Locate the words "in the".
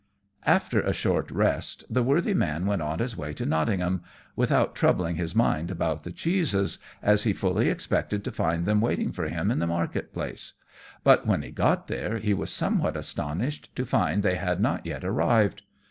9.51-9.67